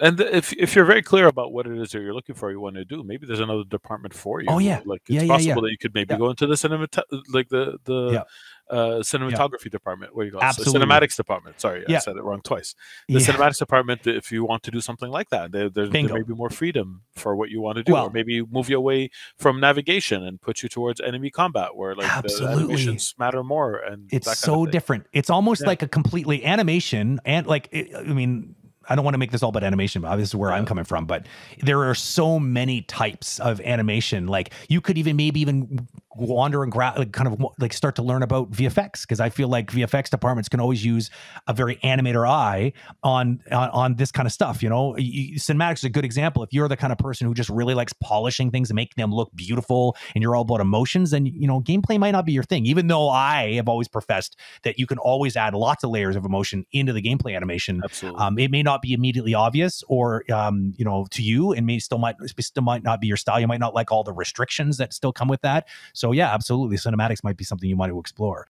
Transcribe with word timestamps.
And 0.00 0.20
if 0.20 0.52
if 0.52 0.76
you're 0.76 0.84
very 0.84 1.02
clear 1.02 1.26
about 1.26 1.52
what 1.52 1.66
it 1.66 1.76
is 1.76 1.90
that 1.90 2.00
you're 2.00 2.14
looking 2.14 2.34
for, 2.34 2.50
you 2.50 2.60
want 2.60 2.76
to 2.76 2.84
do, 2.84 3.02
maybe 3.02 3.26
there's 3.26 3.40
another 3.40 3.64
department 3.64 4.14
for 4.14 4.40
you. 4.40 4.46
Oh, 4.48 4.58
yeah. 4.58 4.80
like 4.84 5.02
it's 5.06 5.10
Yeah, 5.10 5.22
yeah, 5.22 5.28
possible 5.28 5.48
yeah. 5.48 5.60
that 5.62 5.70
you 5.70 5.78
could 5.78 5.94
maybe 5.94 6.16
go 6.16 6.30
into 6.30 6.46
the 6.46 6.56
cinema, 6.56 6.86
like 7.32 7.48
the 7.48 7.78
the 7.84 8.24
uh, 8.70 8.76
cinematography 9.00 9.70
department. 9.70 10.14
What 10.14 10.22
do 10.22 10.26
you 10.26 10.32
call 10.32 10.40
it? 10.40 10.52
So 10.54 10.60
Absolutely. 10.62 10.86
cinematics 10.86 11.16
department. 11.16 11.60
Sorry, 11.60 11.84
I 11.88 11.98
said 11.98 12.16
it 12.16 12.22
wrong 12.22 12.42
twice. 12.42 12.74
The 13.08 13.14
cinematics 13.18 13.58
department. 13.58 14.06
If 14.06 14.30
you 14.30 14.44
want 14.44 14.62
to 14.64 14.70
do 14.70 14.80
something 14.80 15.10
like 15.10 15.30
that, 15.30 15.52
there, 15.52 15.70
there, 15.70 15.84
there 15.84 15.90
Bingo. 15.92 16.14
may 16.14 16.22
be 16.22 16.34
more 16.34 16.50
freedom 16.50 17.02
for 17.16 17.34
what 17.34 17.48
you 17.50 17.60
want 17.60 17.76
to 17.78 17.82
do, 17.82 17.94
Well- 17.94 18.06
or 18.06 18.10
maybe 18.10 18.42
move 18.42 18.68
you 18.68 18.76
away 18.76 19.10
from 19.36 19.58
navigation 19.58 20.22
and 20.22 20.40
put 20.40 20.62
you 20.62 20.68
towards 20.68 21.00
enemy 21.00 21.30
combat, 21.30 21.74
where 21.76 21.94
like 21.94 22.08
Absolutely. 22.08 22.56
the 22.56 22.62
animations 22.62 23.14
matter 23.18 23.42
more. 23.42 23.76
And 23.76 24.08
it's 24.12 24.38
so 24.38 24.66
different. 24.66 25.06
It's 25.12 25.30
almost 25.30 25.66
like 25.66 25.82
a 25.82 25.88
completely 25.88 26.44
animation 26.44 27.20
and 27.24 27.46
like 27.46 27.68
it, 27.72 27.94
I 27.96 28.02
mean, 28.02 28.54
I 28.88 28.94
don't 28.94 29.04
want 29.04 29.14
to 29.14 29.18
make 29.18 29.30
this 29.30 29.42
all 29.42 29.50
about 29.50 29.64
animation, 29.64 30.02
but 30.02 30.16
this 30.16 30.28
is 30.28 30.34
where 30.34 30.52
I'm 30.52 30.66
coming 30.66 30.84
from. 30.84 31.04
But 31.06 31.26
there 31.62 31.84
are 31.84 31.94
so 31.94 32.38
many 32.38 32.82
types 32.82 33.38
of 33.38 33.60
animation. 33.60 34.26
Like 34.26 34.52
you 34.68 34.80
could 34.80 34.98
even 34.98 35.16
maybe 35.16 35.40
even 35.40 35.88
wander 36.18 36.62
and 36.62 36.72
gra- 36.72 36.94
like 36.96 37.12
kind 37.12 37.28
of 37.28 37.44
like 37.58 37.72
start 37.72 37.96
to 37.96 38.02
learn 38.02 38.22
about 38.22 38.50
VFX 38.50 39.02
because 39.02 39.20
I 39.20 39.30
feel 39.30 39.48
like 39.48 39.70
VFX 39.70 40.10
departments 40.10 40.48
can 40.48 40.60
always 40.60 40.84
use 40.84 41.10
a 41.46 41.52
very 41.52 41.76
animator 41.76 42.28
eye 42.28 42.72
on 43.02 43.40
on, 43.50 43.70
on 43.70 43.94
this 43.96 44.10
kind 44.10 44.26
of 44.26 44.32
stuff. 44.32 44.62
You 44.62 44.68
know, 44.68 44.94
cinematics 44.98 45.78
is 45.78 45.84
a 45.84 45.90
good 45.90 46.04
example. 46.04 46.42
If 46.42 46.52
you're 46.52 46.68
the 46.68 46.76
kind 46.76 46.92
of 46.92 46.98
person 46.98 47.26
who 47.26 47.34
just 47.34 47.50
really 47.50 47.74
likes 47.74 47.92
polishing 48.02 48.50
things 48.50 48.70
and 48.70 48.76
making 48.76 49.00
them 49.00 49.12
look 49.12 49.30
beautiful, 49.34 49.96
and 50.14 50.22
you're 50.22 50.34
all 50.34 50.42
about 50.42 50.60
emotions, 50.60 51.10
then 51.10 51.26
you 51.26 51.46
know 51.46 51.60
gameplay 51.60 51.98
might 51.98 52.12
not 52.12 52.26
be 52.26 52.32
your 52.32 52.42
thing. 52.42 52.66
Even 52.66 52.86
though 52.88 53.08
I 53.08 53.54
have 53.54 53.68
always 53.68 53.88
professed 53.88 54.36
that 54.62 54.78
you 54.78 54.86
can 54.86 54.98
always 54.98 55.36
add 55.36 55.54
lots 55.54 55.84
of 55.84 55.90
layers 55.90 56.16
of 56.16 56.24
emotion 56.24 56.64
into 56.72 56.92
the 56.92 57.02
gameplay 57.02 57.34
animation. 57.34 57.80
Absolutely. 57.84 58.20
Um, 58.20 58.38
it 58.38 58.50
may 58.50 58.62
not 58.62 58.82
be 58.82 58.92
immediately 58.92 59.34
obvious, 59.34 59.82
or 59.88 60.24
um, 60.32 60.74
you 60.76 60.84
know, 60.84 61.06
to 61.10 61.22
you, 61.22 61.52
and 61.52 61.66
may 61.66 61.78
still 61.78 61.98
might 61.98 62.16
still 62.40 62.62
might 62.62 62.82
not 62.82 63.00
be 63.00 63.06
your 63.06 63.16
style. 63.16 63.40
You 63.40 63.46
might 63.46 63.60
not 63.60 63.74
like 63.74 63.92
all 63.92 64.04
the 64.04 64.12
restrictions 64.12 64.78
that 64.78 64.92
still 64.92 65.12
come 65.12 65.28
with 65.28 65.42
that. 65.42 65.68
So 65.92 66.07
yeah, 66.12 66.32
absolutely, 66.32 66.76
cinematics 66.76 67.24
might 67.24 67.36
be 67.36 67.44
something 67.44 67.68
you 67.68 67.76
might 67.76 67.92
want 67.92 67.96
to 67.96 68.00
explore. 68.00 68.46